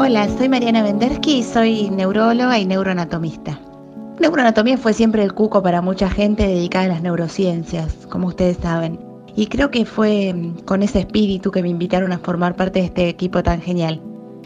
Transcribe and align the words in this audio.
Hola, 0.00 0.28
soy 0.38 0.48
Mariana 0.48 0.84
Vendersky 0.84 1.38
y 1.38 1.42
soy 1.42 1.90
neuróloga 1.90 2.56
y 2.56 2.64
neuroanatomista. 2.64 3.58
Neuroanatomía 4.20 4.78
fue 4.78 4.92
siempre 4.92 5.24
el 5.24 5.34
cuco 5.34 5.60
para 5.60 5.82
mucha 5.82 6.08
gente 6.08 6.46
dedicada 6.46 6.84
a 6.84 6.88
las 6.88 7.02
neurociencias, 7.02 8.06
como 8.08 8.28
ustedes 8.28 8.58
saben. 8.58 9.00
Y 9.34 9.48
creo 9.48 9.72
que 9.72 9.84
fue 9.84 10.32
mm, 10.32 10.60
con 10.60 10.84
ese 10.84 11.00
espíritu 11.00 11.50
que 11.50 11.62
me 11.62 11.68
invitaron 11.68 12.12
a 12.12 12.20
formar 12.20 12.54
parte 12.54 12.78
de 12.78 12.84
este 12.84 13.08
equipo 13.08 13.42
tan 13.42 13.60
genial, 13.60 14.00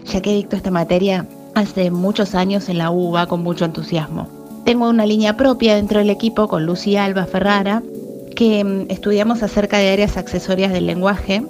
ya 0.07 0.23
que 0.23 0.33
dicto 0.33 0.57
esta 0.57 0.71
materia 0.71 1.27
hace 1.55 1.91
muchos 1.91 2.35
años 2.35 2.71
en 2.71 2.79
la 2.79 2.91
UBA 2.91 3.27
con 3.27 3.43
mucho 3.43 3.67
entusiasmo. 3.67 4.29
Tengo 4.65 4.89
una 4.89 5.05
línea 5.05 5.37
propia 5.37 5.75
dentro 5.75 5.99
del 5.99 6.09
equipo 6.09 6.49
con 6.49 6.65
Lucy 6.65 6.97
Alba 6.97 7.27
Ferrara, 7.27 7.83
que 8.35 8.65
mm, 8.65 8.87
estudiamos 8.91 9.43
acerca 9.43 9.77
de 9.77 9.91
áreas 9.91 10.17
accesorias 10.17 10.73
del 10.73 10.87
lenguaje 10.87 11.43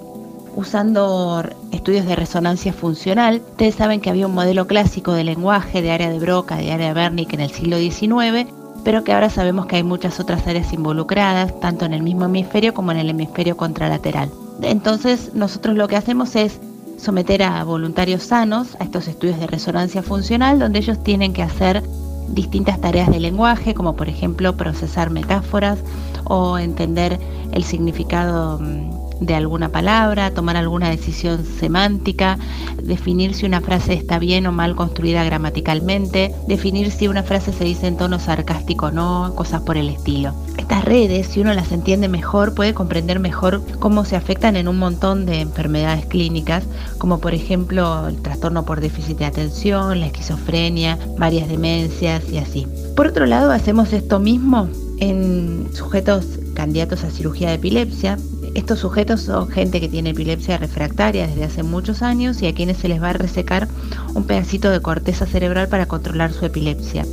usando 0.55 1.43
estudios 1.71 2.05
de 2.05 2.15
resonancia 2.15 2.73
funcional. 2.73 3.41
Ustedes 3.51 3.75
saben 3.75 4.01
que 4.01 4.09
había 4.09 4.27
un 4.27 4.33
modelo 4.33 4.67
clásico 4.67 5.13
de 5.13 5.23
lenguaje 5.23 5.81
de 5.81 5.91
área 5.91 6.09
de 6.09 6.19
Broca, 6.19 6.57
de 6.57 6.71
área 6.71 6.93
de 6.93 6.99
Wernicke 6.99 7.35
en 7.35 7.41
el 7.41 7.51
siglo 7.51 7.77
XIX, 7.77 8.51
pero 8.83 9.03
que 9.03 9.13
ahora 9.13 9.29
sabemos 9.29 9.65
que 9.65 9.77
hay 9.77 9.83
muchas 9.83 10.19
otras 10.19 10.45
áreas 10.47 10.73
involucradas, 10.73 11.59
tanto 11.59 11.85
en 11.85 11.93
el 11.93 12.03
mismo 12.03 12.25
hemisferio 12.25 12.73
como 12.73 12.91
en 12.91 12.97
el 12.97 13.09
hemisferio 13.09 13.57
contralateral. 13.57 14.29
Entonces 14.61 15.33
nosotros 15.33 15.75
lo 15.75 15.87
que 15.87 15.97
hacemos 15.97 16.35
es 16.35 16.59
someter 16.97 17.43
a 17.43 17.63
voluntarios 17.63 18.23
sanos 18.23 18.77
a 18.79 18.83
estos 18.83 19.07
estudios 19.07 19.39
de 19.39 19.47
resonancia 19.47 20.03
funcional, 20.03 20.59
donde 20.59 20.79
ellos 20.79 21.03
tienen 21.03 21.33
que 21.33 21.43
hacer 21.43 21.83
distintas 22.29 22.79
tareas 22.79 23.09
de 23.09 23.19
lenguaje, 23.19 23.73
como 23.73 23.95
por 23.95 24.09
ejemplo 24.09 24.55
procesar 24.55 25.09
metáforas 25.09 25.79
o 26.25 26.57
entender 26.57 27.19
el 27.51 27.63
significado 27.63 28.59
mm, 28.59 29.12
de 29.25 29.35
alguna 29.35 29.69
palabra, 29.69 30.31
tomar 30.31 30.57
alguna 30.57 30.89
decisión 30.89 31.45
semántica, 31.45 32.37
definir 32.81 33.33
si 33.33 33.45
una 33.45 33.61
frase 33.61 33.93
está 33.93 34.19
bien 34.19 34.45
o 34.47 34.51
mal 34.51 34.75
construida 34.75 35.23
gramaticalmente, 35.23 36.33
definir 36.47 36.91
si 36.91 37.07
una 37.07 37.23
frase 37.23 37.53
se 37.53 37.63
dice 37.63 37.87
en 37.87 37.97
tono 37.97 38.19
sarcástico 38.19 38.87
o 38.87 38.91
no, 38.91 39.33
cosas 39.35 39.61
por 39.61 39.77
el 39.77 39.89
estilo. 39.89 40.33
Estas 40.57 40.85
redes, 40.85 41.27
si 41.27 41.39
uno 41.39 41.53
las 41.53 41.71
entiende 41.71 42.07
mejor, 42.07 42.53
puede 42.53 42.73
comprender 42.73 43.19
mejor 43.19 43.61
cómo 43.79 44.05
se 44.05 44.15
afectan 44.15 44.55
en 44.55 44.67
un 44.67 44.77
montón 44.77 45.25
de 45.25 45.41
enfermedades 45.41 46.05
clínicas, 46.05 46.63
como 46.97 47.19
por 47.19 47.33
ejemplo 47.33 48.07
el 48.07 48.21
trastorno 48.21 48.65
por 48.65 48.81
déficit 48.81 49.17
de 49.17 49.25
atención, 49.25 49.99
la 49.99 50.07
esquizofrenia, 50.07 50.97
varias 51.17 51.47
demencias 51.47 52.29
y 52.29 52.37
así. 52.37 52.67
Por 52.95 53.07
otro 53.07 53.25
lado, 53.25 53.51
hacemos 53.51 53.93
esto 53.93 54.19
mismo 54.19 54.69
en 54.99 55.69
sujetos 55.73 56.25
candidatos 56.53 57.03
a 57.03 57.11
cirugía 57.11 57.49
de 57.49 57.55
epilepsia, 57.55 58.17
estos 58.53 58.79
sujetos 58.79 59.21
son 59.21 59.49
gente 59.49 59.79
que 59.81 59.89
tiene 59.89 60.11
epilepsia 60.11 60.57
refractaria 60.57 61.27
desde 61.27 61.45
hace 61.45 61.63
muchos 61.63 62.01
años 62.01 62.41
y 62.41 62.47
a 62.47 62.53
quienes 62.53 62.77
se 62.77 62.87
les 62.87 63.01
va 63.01 63.09
a 63.09 63.13
resecar 63.13 63.67
un 64.13 64.25
pedacito 64.25 64.69
de 64.69 64.81
corteza 64.81 65.25
cerebral 65.25 65.67
para 65.67 65.87
controlar 65.87 66.33
su 66.33 66.45
epilepsia. 66.45 67.05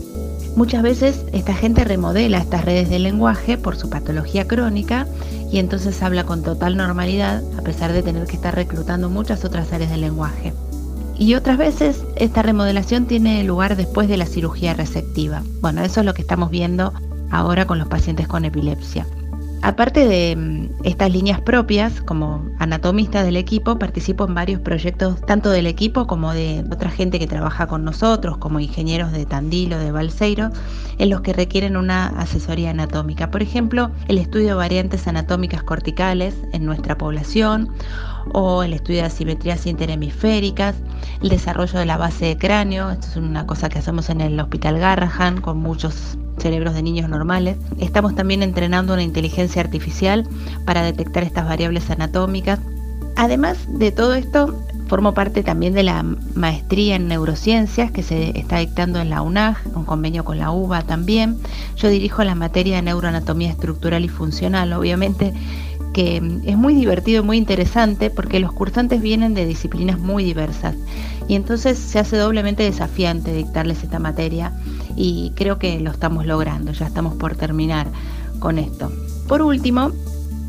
Muchas 0.56 0.82
veces 0.82 1.24
esta 1.32 1.54
gente 1.54 1.84
remodela 1.84 2.38
estas 2.38 2.64
redes 2.64 2.90
del 2.90 3.04
lenguaje 3.04 3.56
por 3.56 3.76
su 3.76 3.88
patología 3.88 4.46
crónica 4.46 5.06
y 5.50 5.58
entonces 5.58 6.02
habla 6.02 6.24
con 6.24 6.42
total 6.42 6.76
normalidad 6.76 7.42
a 7.56 7.62
pesar 7.62 7.92
de 7.92 8.02
tener 8.02 8.26
que 8.26 8.36
estar 8.36 8.54
reclutando 8.54 9.08
muchas 9.08 9.44
otras 9.44 9.72
áreas 9.72 9.90
del 9.90 10.02
lenguaje. 10.02 10.52
Y 11.16 11.34
otras 11.34 11.58
veces 11.58 12.02
esta 12.16 12.42
remodelación 12.42 13.06
tiene 13.06 13.44
lugar 13.44 13.76
después 13.76 14.08
de 14.08 14.16
la 14.16 14.26
cirugía 14.26 14.74
receptiva. 14.74 15.42
Bueno, 15.60 15.82
eso 15.82 16.00
es 16.00 16.06
lo 16.06 16.14
que 16.14 16.22
estamos 16.22 16.50
viendo 16.50 16.92
ahora 17.30 17.66
con 17.66 17.78
los 17.78 17.88
pacientes 17.88 18.26
con 18.26 18.44
epilepsia. 18.44 19.06
Aparte 19.62 20.06
de 20.06 20.36
mm, 20.36 20.84
estas 20.84 21.10
líneas 21.10 21.40
propias, 21.42 22.00
como 22.00 22.46
anatomista 22.58 23.22
del 23.22 23.36
equipo, 23.36 23.78
participo 23.78 24.24
en 24.24 24.34
varios 24.34 24.60
proyectos, 24.62 25.20
tanto 25.26 25.50
del 25.50 25.66
equipo 25.66 26.06
como 26.06 26.32
de 26.32 26.64
otra 26.72 26.90
gente 26.90 27.18
que 27.18 27.26
trabaja 27.26 27.66
con 27.66 27.84
nosotros, 27.84 28.38
como 28.38 28.58
ingenieros 28.58 29.12
de 29.12 29.26
Tandilo, 29.26 29.78
de 29.78 29.92
Balseiro, 29.92 30.50
en 30.96 31.10
los 31.10 31.20
que 31.20 31.34
requieren 31.34 31.76
una 31.76 32.06
asesoría 32.06 32.70
anatómica. 32.70 33.30
Por 33.30 33.42
ejemplo, 33.42 33.90
el 34.08 34.16
estudio 34.16 34.48
de 34.48 34.54
variantes 34.54 35.06
anatómicas 35.06 35.62
corticales 35.62 36.34
en 36.52 36.64
nuestra 36.64 36.96
población, 36.96 37.70
o 38.32 38.62
el 38.62 38.72
estudio 38.72 39.00
de 39.00 39.06
asimetrías 39.06 39.66
interhemisféricas, 39.66 40.76
el 41.22 41.28
desarrollo 41.28 41.78
de 41.78 41.86
la 41.86 41.96
base 41.96 42.26
de 42.26 42.38
cráneo, 42.38 42.90
esto 42.90 43.08
es 43.08 43.16
una 43.16 43.46
cosa 43.46 43.68
que 43.68 43.78
hacemos 43.78 44.08
en 44.08 44.20
el 44.22 44.38
Hospital 44.40 44.78
Garrahan 44.78 45.40
con 45.40 45.58
muchos 45.58 46.18
cerebros 46.40 46.74
de 46.74 46.82
niños 46.82 47.08
normales. 47.08 47.56
Estamos 47.78 48.14
también 48.14 48.42
entrenando 48.42 48.92
una 48.92 49.02
inteligencia 49.02 49.62
artificial 49.62 50.26
para 50.64 50.82
detectar 50.82 51.22
estas 51.22 51.46
variables 51.46 51.90
anatómicas. 51.90 52.58
Además 53.16 53.58
de 53.68 53.92
todo 53.92 54.14
esto, 54.14 54.58
formo 54.88 55.14
parte 55.14 55.42
también 55.42 55.74
de 55.74 55.82
la 55.82 56.02
maestría 56.34 56.96
en 56.96 57.06
neurociencias 57.06 57.92
que 57.92 58.02
se 58.02 58.38
está 58.38 58.58
dictando 58.58 59.00
en 59.00 59.10
la 59.10 59.22
UNAG, 59.22 59.56
un 59.74 59.84
convenio 59.84 60.24
con 60.24 60.38
la 60.38 60.50
UBA 60.50 60.82
también. 60.82 61.38
Yo 61.76 61.88
dirijo 61.88 62.24
la 62.24 62.34
materia 62.34 62.76
de 62.76 62.82
neuroanatomía 62.82 63.50
estructural 63.50 64.04
y 64.04 64.08
funcional. 64.08 64.72
Obviamente 64.72 65.32
que 65.92 66.16
es 66.44 66.56
muy 66.56 66.74
divertido 66.74 67.22
y 67.22 67.26
muy 67.26 67.36
interesante 67.36 68.10
porque 68.10 68.40
los 68.40 68.52
cursantes 68.52 69.00
vienen 69.00 69.34
de 69.34 69.44
disciplinas 69.46 69.98
muy 69.98 70.24
diversas 70.24 70.76
y 71.28 71.34
entonces 71.34 71.78
se 71.78 71.98
hace 71.98 72.16
doblemente 72.16 72.62
desafiante 72.62 73.32
dictarles 73.32 73.82
esta 73.82 73.98
materia 73.98 74.52
y 75.00 75.32
creo 75.34 75.58
que 75.58 75.80
lo 75.80 75.90
estamos 75.90 76.26
logrando, 76.26 76.72
ya 76.72 76.86
estamos 76.86 77.14
por 77.14 77.34
terminar 77.34 77.86
con 78.38 78.58
esto. 78.58 78.92
Por 79.26 79.40
último, 79.40 79.92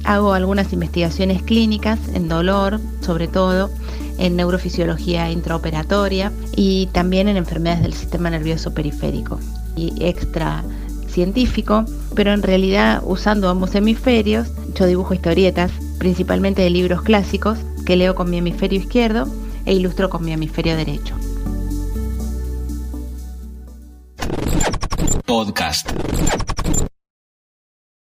hago 0.04 0.34
algunas 0.34 0.74
investigaciones 0.74 1.42
clínicas 1.42 2.00
en 2.14 2.28
dolor, 2.28 2.82
sobre 3.00 3.30
todo 3.30 3.70
en 4.18 4.36
neurofisiología 4.36 5.32
intraoperatoria 5.32 6.34
y 6.54 6.88
también 6.88 7.30
en 7.30 7.38
enfermedades 7.38 7.84
del 7.84 7.94
sistema 7.94 8.30
nervioso 8.30 8.74
periférico 8.74 9.40
y 9.78 9.94
extra 10.06 10.66
científico, 11.08 11.86
pero 12.14 12.34
en 12.34 12.44
realidad 12.44 13.02
usando 13.06 13.50
ambos 13.50 13.74
hemisferios, 13.74 14.50
yo 14.76 14.86
dibujo 14.86 15.14
historietas, 15.14 15.72
principalmente 15.98 16.62
de 16.62 16.72
libros 16.72 17.04
clásicos, 17.04 17.58
que 17.86 17.96
leo 17.96 18.16
con 18.16 18.30
mi 18.30 18.40
hemisferio 18.40 18.80
izquierdo 18.80 19.28
e 19.66 19.74
ilustro 19.74 20.10
con 20.10 20.26
mi 20.26 20.34
hemisferio 20.34 20.76
derecho. 20.76 21.16
podcast. 25.72 26.51